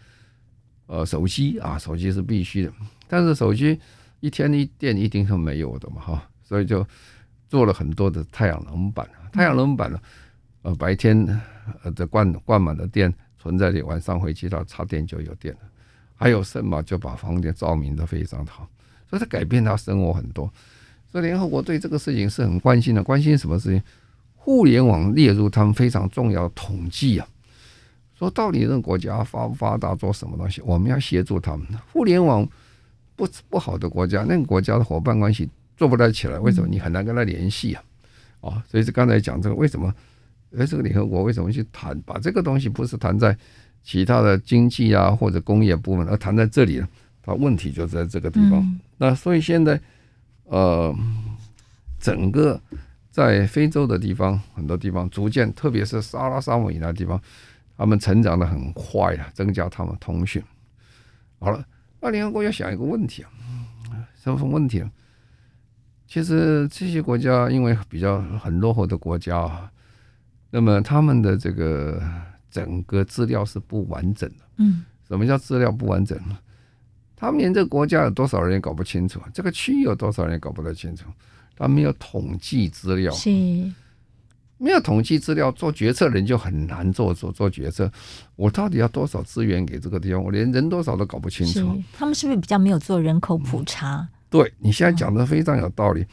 [0.87, 2.73] 呃手机啊，手机是必须的，
[3.07, 3.79] 但是手机
[4.19, 6.85] 一天一电一定是没有的嘛哈，所以就
[7.49, 9.99] 做了很多的太阳能板，太阳能板呢。
[10.63, 11.27] 呃，白天
[11.83, 15.59] 呃这灌灌满了电存在里，晚上回去它插电就有电了。
[16.15, 18.65] 还有什么就把房间照明的非常好，
[19.09, 20.49] 所以它改变他生活很多。
[21.11, 23.83] 所以联合国对这个事情是很关心的，关心什么事情？
[24.35, 27.27] 互联网列入他们非常重要的统计啊。
[28.23, 31.67] 说到底，这个国家发不发达，做什么东西，我们要协助他们。
[31.91, 32.47] 互联网
[33.15, 36.67] 不不好的国家，那个国家的伙伴关系做不太起来，为什么？
[36.67, 37.83] 你很难跟他联系啊。
[38.41, 39.93] 啊，所以是刚才讲这个为什么？
[40.57, 41.99] 而这个联合国为什么去谈？
[42.01, 43.35] 把这个东西不是谈在
[43.83, 46.87] 其他的经济啊或者工业部门，而谈在这里呢？
[47.21, 48.59] 它问题就在这个地方。
[48.59, 49.79] 嗯、那所以现在，
[50.43, 50.93] 呃，
[51.99, 52.59] 整个
[53.09, 57.19] 在非洲的地方，很多地方逐渐，特别是撒哈拉沙漠以南的地方，
[57.77, 60.41] 他们成长的很快啊，增加他们通讯。
[61.39, 61.65] 好了，
[61.99, 63.29] 那联合国要想一个问题啊，
[64.15, 64.91] 什么问题呢？
[66.07, 69.71] 其实这些国家因为比较很落后的国家啊。
[70.51, 72.01] 那么他们的这个
[72.51, 74.35] 整个资料是不完整的。
[74.57, 76.37] 嗯，什么叫资料不完整呢？
[77.15, 81.05] 他们连这个国家有多少人也搞不清楚，这个区域有多少人也搞不太清楚，
[81.55, 83.29] 他们有统计资料，是
[84.57, 87.91] 没有统计资料，做决策人就很难做做做决策。
[88.35, 90.23] 我到底要多少资源给这个地方？
[90.23, 91.81] 我连人多少都搞不清楚。
[91.91, 93.97] 他们是不是比较没有做人口普查？
[93.97, 96.05] 嗯、对，你现在讲的非常有道理。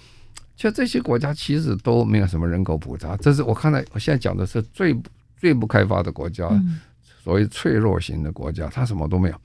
[0.57, 4.95] 像这些国家其实都没有什么人口普查，这是我看来我现在讲的是最
[5.39, 6.81] 最不开发的国家，嗯、
[7.23, 9.37] 所谓脆弱型的国家，它什么都没有。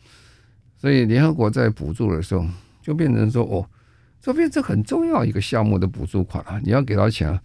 [0.77, 2.45] 所以联合国在补助的时候，
[2.81, 3.65] 就变成说哦，
[4.19, 7.41] 这边这很重要一个项目的补助款啊，你要给他钱啊，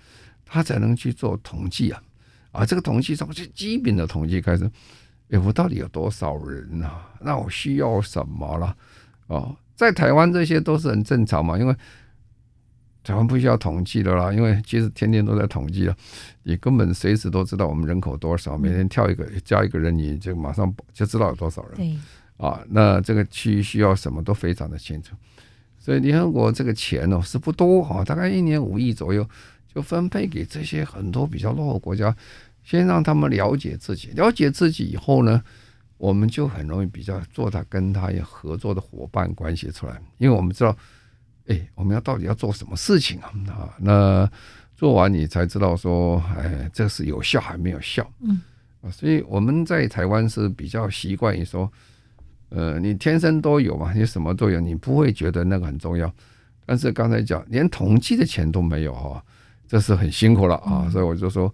[0.52, 2.02] 他才能去做统计啊，
[2.50, 4.68] 啊，这个统计从最基本的统计开始，
[5.30, 7.08] 哎，我到底有多少人啊？
[7.20, 8.76] 那我需要什么了？
[9.28, 11.76] 哦，在台湾这些都是很正常嘛，因为
[13.04, 15.96] 台湾不需要统计的啦，因为其实天天都在统计了，
[16.42, 21.98] 你根本随时都知道我们人口多少，每天跳一个加一个人，你就马上就知道有多少人。
[22.36, 25.14] 啊，那这个区域需要什么都非常的清楚，
[25.78, 29.28] 所以联合国这个钱哦是不多哈，大概一年五亿左右，
[29.74, 32.14] 就分配给这些很多比较落后国家，
[32.64, 35.42] 先让他们了解自己，了解自己以后呢，
[35.96, 40.76] 我们就很容易比较做他跟他有合作的伙伴关系出来，因为我们知道，
[41.46, 43.32] 哎，我们要到底要做什么事情啊？
[43.48, 44.30] 啊，那
[44.76, 48.10] 做完你才知道说，哎，这是有效还没有效？
[48.20, 48.40] 嗯，
[48.82, 51.70] 啊，所以我们在台湾是比较习惯于说。
[52.52, 56.12] 呃，你天生都有嘛，你什么都有，你不会觉得那个很重要。
[56.66, 59.24] 但是刚才讲，连统计的钱都没有哈，
[59.70, 60.90] 这是很辛苦了啊。
[60.90, 61.52] 所以我就说，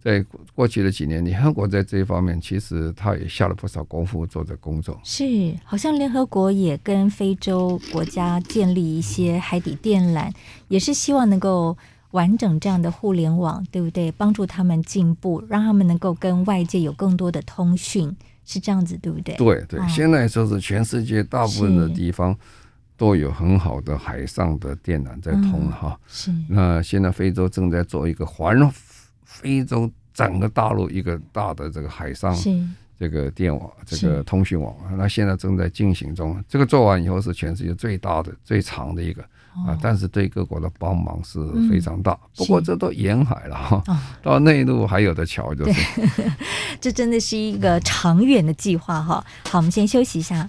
[0.00, 5.00] 在过去的几年，联合国在这一方面其实他也下了不少功夫做的工作。
[5.04, 5.24] 是，
[5.62, 10.28] 好像联合国也跟非洲国家建立一些海底电缆，
[10.66, 11.76] 也是希望能够
[12.10, 14.10] 完整这样的互联网，对不对？
[14.10, 18.14] 帮助他们进步，让他们能够跟外界有更多的通讯。
[18.44, 19.36] 是这样子，对不对？
[19.36, 22.36] 对对，现在说是全世界大部分的地方
[22.96, 25.98] 都有很好的海上的电缆在通哈。
[26.06, 26.32] 是。
[26.48, 28.56] 那现在非洲正在做一个环
[29.24, 32.36] 非洲整个大陆一个大的这个海上
[32.98, 36.42] 这个电网，这个通讯网，那现在正在进行中。
[36.48, 39.22] 这个做完以后是全世界最大的、最长的一个。
[39.66, 42.12] 啊，但是对各国的帮忙是非常大。
[42.12, 46.00] 嗯、不过这都沿海了哈，哦、到内陆还有的桥，就是。
[46.80, 49.22] 这真的是一个长远的计划哈。
[49.50, 50.48] 好，我们先休息一下。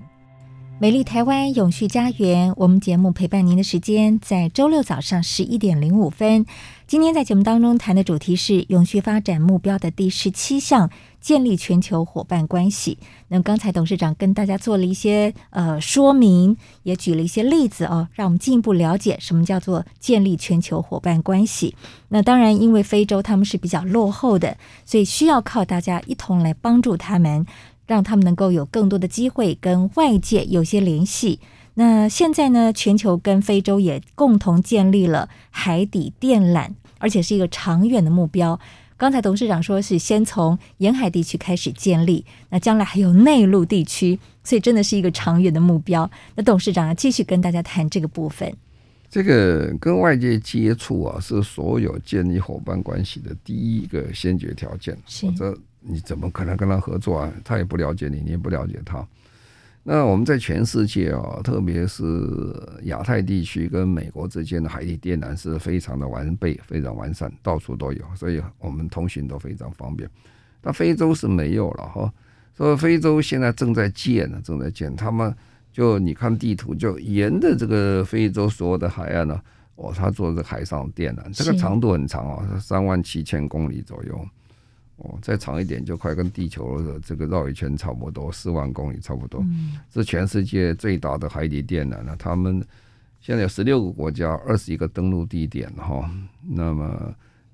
[0.81, 6.43] 美丽台湾永续家园，我们节目陪伴您的时间在周六早上十一点零五分。
[6.87, 10.89] 今天在节目当中谈的主题是永续发展目标的第十七项。
[11.21, 12.97] 建立全球伙伴关系。
[13.27, 21.75] 那刚才董事长跟大家做了一些呃说明，也举了一些例子哦，让我们进一步了解什么叫做建立全球伙伴关系。
[22.07, 27.45] 那当然，因为非洲他们是比较落后的，所以需要靠大家一同来帮助他们，
[27.91, 31.41] 让他们能够有更多的机会跟外界有些联系。
[31.73, 38.57] 那现在呢，全球跟非洲也共同建立了海底电缆，而且是一个长远的目标。
[38.95, 46.09] 刚才董事长说是先从沿海地区开始建立，那将来还有内陆地区，所以真的是一个长远的目标。
[46.35, 48.53] 那董事长要继续跟大家谈这个部分。
[49.09, 57.33] 这个跟外界接触啊，是所有建立伙伴关系的第一个先决条件，否则你怎么可能跟他合作啊？
[57.43, 59.05] 他也不了解你，你也不了解他。
[59.83, 62.05] 那我们在全世界啊，特别是
[62.83, 70.07] 亚太地区跟美国之间的海底电缆是非常的完备、非常完善，到处都有，所以我们通讯都非常方便。
[70.61, 72.13] 那非洲是没有了哈，
[72.55, 74.95] 所以非洲现在正在建呢，正在建。
[74.95, 75.35] 他们
[75.71, 79.41] 就你看地图，就沿着这个非洲所有的海岸呢，
[79.77, 84.23] 哦，他做这海上电缆，这个长度很长啊，三万七千公里左右。
[85.01, 92.15] 哦，再长一点就快跟地球的这个绕一圈差不多，四万公里差不多，嗯是全世界最大的海底电缆了。
[92.17, 92.63] 他们
[93.19, 96.09] 现在有十六个国家，二十一个登陆地点哈。
[96.43, 97.13] 那么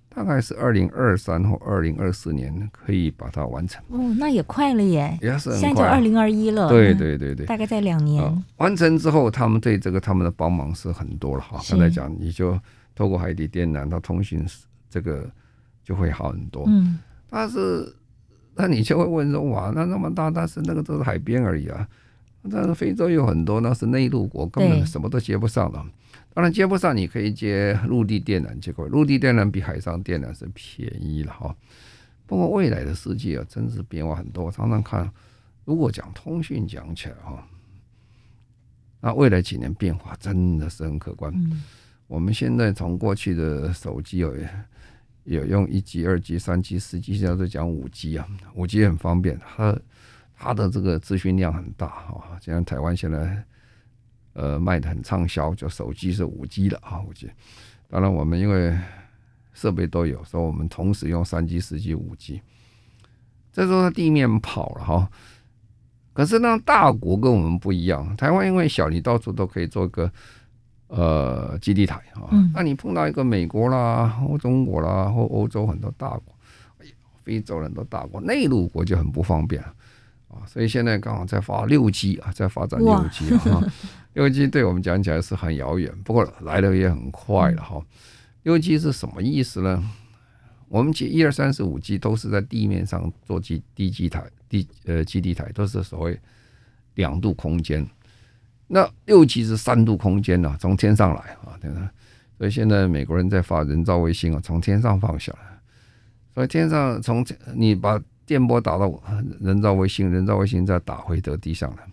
[0.10, 3.84] 大概是二零二三或二零二四年可以把它完成。
[3.90, 5.52] 哦，那也快了耶，也是。
[5.58, 6.70] 现在就二零二一了。
[6.70, 8.44] 对对对对，大概在两年。
[8.58, 11.62] 完成之后，他们对这个他们的帮忙是很多了哈。
[11.70, 12.60] 刚才讲，你就
[12.96, 14.44] 透过海底电缆，它通讯
[14.90, 15.30] 这个
[15.84, 16.64] 就会好很多。
[16.68, 16.98] 嗯。
[17.30, 17.96] 但是，
[18.56, 21.88] 那你就会问说：哇，那那么大，但是那个都是海边而已啊。
[22.50, 25.84] 但是非洲有很多那是内陆国，根本什么都接不上的。
[26.34, 31.54] 当然接不上，你可以接陆地电缆，结果陆地电缆比海上电缆是便宜了哈。
[32.26, 34.46] 不过未来的世界啊，真是变化很多。
[34.46, 35.12] 我常常看，
[35.66, 37.46] 如果讲通讯讲起来哈，
[39.02, 41.34] 那未来几年变化真的是很可观。
[42.08, 44.34] 我们现在从过去的手机有
[45.28, 48.26] 有用一 G、二 G、三 G、四 G，现在都讲五 G 啊，
[48.56, 49.78] 五 G 很方便，它
[50.34, 52.40] 它的这个资讯量很大啊。
[52.42, 53.44] 像台湾现在
[54.32, 57.30] 呃卖的很畅销，就手机是五 G 的啊，五 G。
[57.90, 58.74] 当然我们因为
[59.54, 62.42] 设备都有，所以我们同时用三 G、四 G、五 G。
[63.52, 65.10] 这时候地面跑了哈，
[66.14, 70.10] 可是呢，大国跟我们不一样，台湾因为小，你到处都可以做个。
[70.88, 76.34] 呃，基地台啊，那你碰到一个美国啦，或中国啦，或欧洲很多大国，
[76.78, 76.92] 哎呀，
[77.24, 80.46] 非洲很多大国，内陆国就很不方便啊。
[80.46, 83.62] 所以现在刚好在发六 G 啊，在发展六 G 啊，
[84.14, 87.82] 六 G 对我们讲起来是很遥远，不过来的也很快了哈。
[88.44, 89.84] 六 G 是什么意思呢？
[90.70, 96.18] 我们其一二三四五 G 都是在地面上做基地基台地呃基地台，都是所谓
[96.96, 97.86] 两度空间。
[98.68, 101.90] 那六 G 是三度空间呢，从天上来啊，对吧？
[102.38, 105.58] 所以现在美国人在发人造卫星啊，从天上放下来。
[106.36, 108.94] 所以天上从你把电波打到
[109.40, 111.84] 人造卫星，人造卫星再打回得地上来。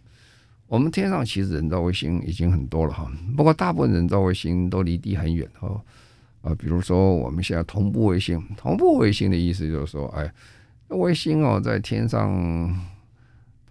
[0.67, 5.81] 我们天上其实人造卫星已经很多了哈，不过大部分人造卫星都离地很远哦。
[6.43, 10.31] 啊，比如说我们现在同步卫星，同步卫星的意思就是说，哎，
[10.89, 12.94] 卫星哦在天上。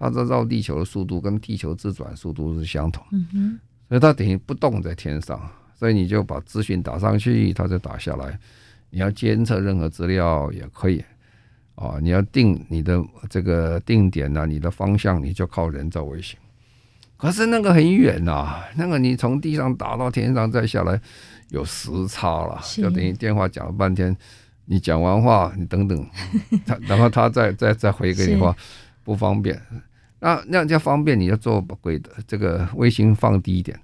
[0.04, 3.04] 它这绕地球的速度跟地球自转速度是相同，
[3.88, 5.40] 所以它等于不动在天上，
[5.76, 8.38] 所以你就把资讯打上去，它就打下来。
[8.90, 11.04] 你要监测任何资料也可以
[11.76, 16.38] 啊，你要定你的这个定点啊，你的方向你就靠人造卫星。
[17.18, 21.00] 可是那个很远呐，那个你从地上打到天上再下来
[21.50, 24.16] 有时差了，就等于电话讲了半天，
[24.66, 26.06] 你讲完话你等等，
[26.66, 28.56] 他然后他再再再回给你话
[29.04, 29.60] 不方便。
[30.24, 33.78] 那那样就方便，你要做轨的这个卫星放低一点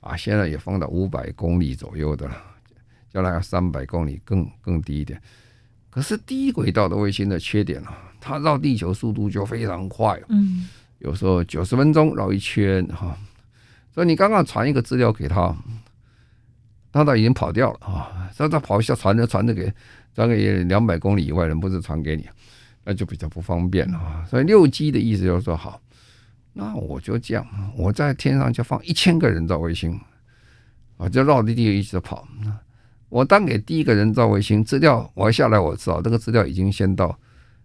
[0.00, 2.34] 啊，现在也放到五百公里左右的了，
[3.12, 5.22] 将来要三百公里更更低一点。
[5.90, 10.68] 可是低轨道的卫星的缺点啊，它绕地球速度就非常快，嗯，
[10.98, 13.16] 有时候九十分钟绕一圈哈，
[13.94, 15.56] 所以你刚刚传一个资料给他，
[16.90, 19.72] 他都已经跑掉了啊，所以他跑一下传着传着给
[20.12, 22.28] 传给两百公里以外人，不是传给你。
[22.86, 25.80] 那就比较不方便了啊，所以六 G 的意思就是说，好，
[26.54, 27.44] 那我就这样，
[27.76, 30.00] 我在天上就放一千个人造卫星，
[30.96, 32.26] 啊，就绕着地球一直跑。
[33.08, 37.18] 我当给第一个人造卫星资料，我下来我知道这个资料已经先到，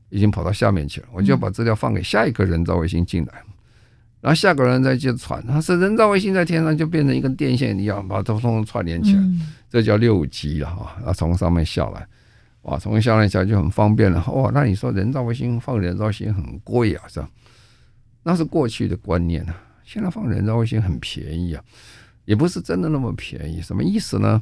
[0.10, 3.34] 已经跑到下面去了，我就把资料放给下一个人造卫星进来，
[4.22, 9.24] 然后下个人再接着传，它是人造卫星在天上就变成一根电线一样，把它通通串联起来，
[9.70, 12.06] 这叫六级了哈，啊，从上面下来。
[12.64, 14.22] 哇，从下来下就很方便了。
[14.32, 17.30] 哇，那你说人造卫星放人造卫星很贵啊，是吧？
[18.24, 19.56] 那是过去的观念啊。
[19.84, 21.64] 现在放人造卫星很便宜啊，
[22.26, 23.62] 也不是真的那么便宜。
[23.62, 24.42] 什么意思呢？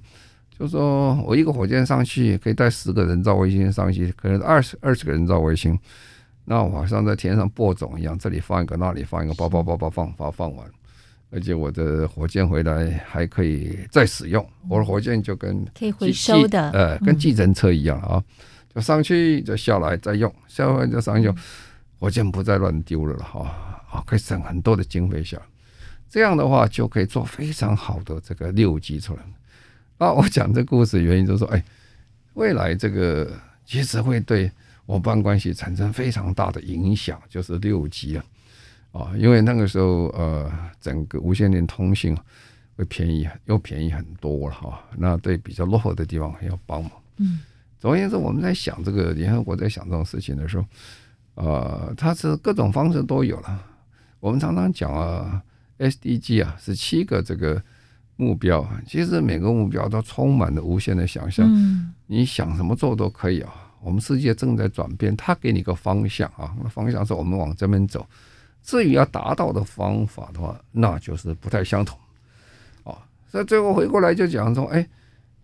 [0.57, 5.77] 就是说我一个火箭上去可以带十个人造卫星上去，可能二十二十个人造卫星。
[6.45, 10.67] 那我好像在天上播种一样，这里放一个，那里放一个，叭叭叭叭放，放放完。
[11.29, 18.23] 而且我的火箭回来还可以再使用，我的火箭就跟可以回收的，呃，跟计程车一样啊，
[18.73, 21.35] 就上去就下来再用，下来就上用，
[21.99, 25.41] 火箭不再乱丢了了哈，啊，可以省很多的经费下，
[26.09, 29.23] 这样的话就可以做非常好的这个六级出来。
[29.97, 31.63] 啊，我讲这故事原因就是说，哎，
[32.33, 33.31] 未来这个
[33.65, 34.51] 其实会对
[34.85, 38.23] 伙伴关系产生非常大的影响，就是六级啊。
[38.93, 42.17] 啊，因为那个时候，呃，整个无线电通信
[42.75, 44.81] 会便宜，又便宜很多了哈。
[44.97, 46.91] 那对比较落后的地方还要帮忙。
[47.17, 47.39] 嗯，
[47.79, 50.65] 总而言之，我们在想这个联合国在想这种事情的时候，
[51.35, 53.63] 呃，它是各种方式都有了。
[54.19, 55.41] 我们常常讲啊
[55.77, 57.61] ，SDG 啊，是七个这个
[58.15, 61.47] 目标，其实每个目标都充满了无限的想象。
[61.47, 63.53] 嗯，你想什么做都可以啊。
[63.79, 68.05] 我们世界正在转变，它给你个方向啊，那方向是我们往这边走。
[68.63, 71.97] 至于要达到的方法的话，那就是不太相同，
[72.83, 72.97] 啊，
[73.29, 74.85] 所以最后回过来就讲说，哎，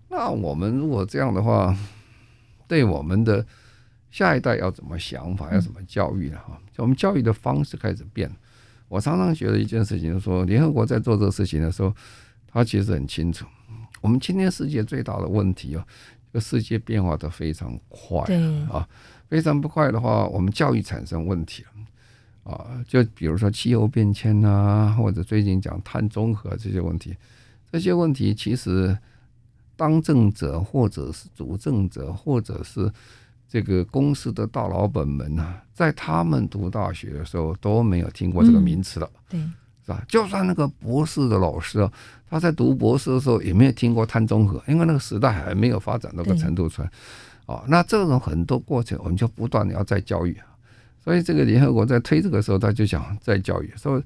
[0.09, 1.73] 那我们如果这样的话，
[2.67, 3.45] 对我们的
[4.09, 6.37] 下一代要怎么想法，要怎么教育呢？
[6.39, 8.29] 哈，就我们教育的方式开始变。
[8.93, 11.91] 我常常觉得一件事情，就是说，联合国在做这个事情的时候，
[12.45, 13.43] 他其实很清楚，
[14.01, 15.83] 我们今天世界最大的问题啊，
[16.31, 18.23] 这个世界变化的非常快
[18.71, 18.87] 啊，
[19.27, 21.69] 非常不快的话，我们教育产生问题了。
[22.43, 27.15] 啊，就比如说气候变迁啊，或者最近讲碳中和这些问题，
[27.71, 28.95] 这些问题其实
[29.75, 32.91] 当政者或者是主政者或者是
[33.53, 39.39] 这个公司的大老板们呢，在他们读大学的时候都没有听过这个名词了，对，
[39.85, 40.03] 是吧？
[40.07, 41.93] 就算那个博士的老师啊，
[42.27, 46.89] 他在读博士的时候也没有听过碳中和，因为那个时代还没有发展到这个程度出来。
[47.45, 50.35] 哦，那这种很多过程，我们就不断的要再教育。
[51.03, 53.71] 所以这个联合国在推这个时候，他就想再教育。
[53.75, 54.03] 所以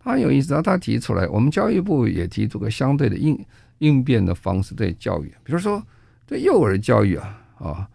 [0.00, 3.38] 他有意思啊，他提出来，我们教育部也提出个相对的应
[3.78, 5.80] 应变的方式对教育，比如说
[6.26, 7.88] 对幼儿教育啊，啊，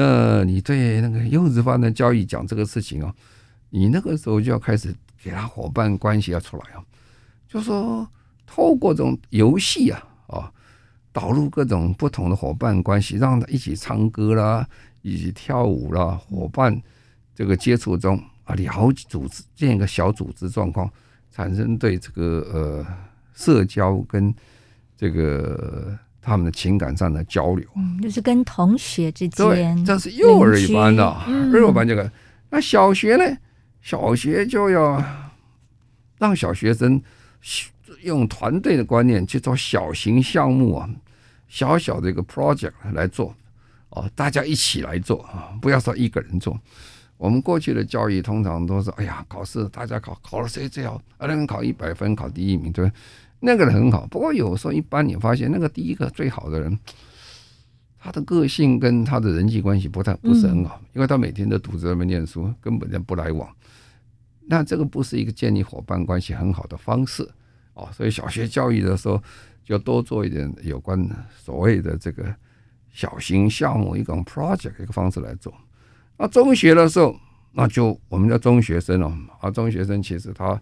[0.00, 3.12] 那你对那个幼稚班的教育讲这个事情哦，
[3.70, 6.84] 你那个时候就要开始给他伙伴关系要出来哦，
[7.48, 8.08] 就说
[8.46, 10.52] 透过这种游戏啊，啊，
[11.12, 14.64] 导入各种不同的伙伴关系，让他一起唱歌啦，
[15.02, 16.80] 一起跳舞啦，伙伴。
[17.34, 20.88] 这个接触中啊，了解组织建一个小组织状况，
[21.32, 22.86] 产生对这个呃
[23.34, 24.32] 社交跟
[24.96, 25.98] 这个
[26.28, 29.84] 他们的情感上的交流，嗯，就是跟同学之间。
[29.84, 31.16] 这是幼儿一般的，
[31.52, 32.10] 幼儿班这个。
[32.50, 33.24] 那小学呢？
[33.80, 35.02] 小学就要
[36.18, 37.00] 让小学生
[38.02, 40.88] 用团队的观念去做小型项目啊，
[41.48, 43.34] 小小的一个 project 来做
[43.90, 46.58] 哦，大家一起来做啊，不要说一个人做。
[47.16, 52.90] 我们过去的教育通常都是，哎呀，考试大家考考了谁最好，啊，那个考一百分，考第一名，对，
[53.40, 54.06] 那个人很好。
[54.06, 56.78] 不过有时候一般你发现，那个第一个最好的人，
[57.98, 63.48] 他的个性跟他的人际关系不太不是很好，因为他每天都独自在那边念书，根本就不来往。
[64.46, 67.28] 那这个不是一个建立伙伴关系很好的方式
[67.74, 67.88] 哦。
[67.92, 69.22] 所以小学教育的时候，
[69.62, 70.98] 就多做一点有关
[71.36, 72.34] 所谓的这个
[72.92, 75.52] 小型项目，一种 project 一个方式来做。
[76.16, 77.14] 那中学的时候，
[77.52, 79.16] 那就我们叫中学生哦。
[79.40, 80.60] 啊，中学生其实他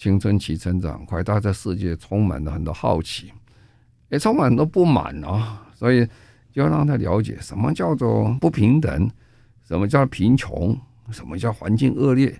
[0.00, 3.30] 青春期成长很快，他在世界充满了很多好奇，
[4.08, 5.70] 也充满很多不满啊。
[5.74, 6.06] 所以
[6.50, 9.10] 就要让他了解什么叫做不平等，
[9.62, 10.74] 什么叫贫穷，
[11.10, 12.34] 什么叫环境恶劣，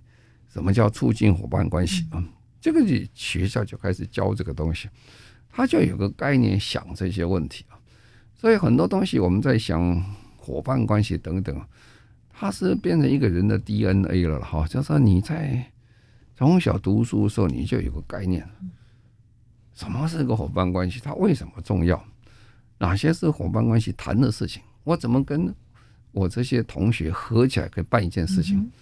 [0.48, 2.24] 什么叫促进伙伴关系啊。
[2.62, 2.80] 这个
[3.12, 4.88] 学校就开始教这个东西，
[5.50, 7.76] 他就有个概念想这些问题啊。
[8.34, 10.02] 所以很多东西我们在想
[10.38, 11.62] 伙伴关系等等。
[12.32, 15.62] 它是变成一个人的 DNA 了哈，就是说你在
[16.40, 18.48] 从小读书的时候，你就有个概念，
[19.74, 20.98] 什么是个伙伴关系？
[20.98, 22.02] 它为什么重要？
[22.78, 24.62] 哪些是伙伴关系谈的事情？
[24.82, 25.54] 我怎么跟
[26.12, 28.72] 我这些同学合起来可以办一件事情，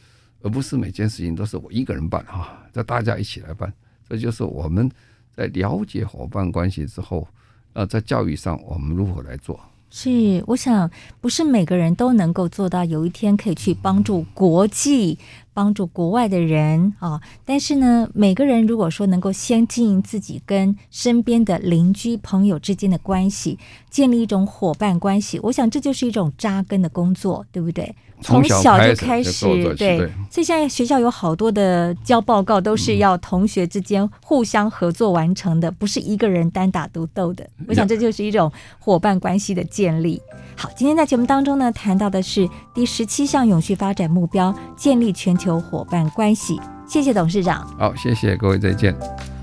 [0.41, 3.75] 而不是每件事情都是我一个人办哈，这大家一起来办。
[4.09, 4.89] 这就是我们
[5.33, 7.27] 在了解伙伴关系之后，
[7.73, 9.59] 呃，在教育上我们如何来做。
[9.91, 15.19] 是，我想不是每个人都能够做到，有一天可以去帮助国际、
[15.55, 17.21] 帮助国外的人啊。
[17.45, 23.59] 但是呢，每个人如果说能够先经营自己跟身边的邻居、朋友之间的关系，
[23.91, 27.97] 建立一种伙伴关系，我想这就是一种扎根的工作，对不对？
[28.21, 29.47] 从小就开始，
[29.77, 29.99] 对，
[30.31, 37.49] 所以现在学校有好多的交报告都是要同学之间互相合作完成的，不是一个人单打独斗的。
[37.69, 40.21] 我想这就是一种伙伴关系的建立。
[40.57, 46.61] 好，今天在节目当中呢，谈到的是第十七项永续发展目标，建立全球伙伴关系。
[46.87, 47.67] 谢谢董事长。
[47.79, 48.97] 好，谢谢各位，再见。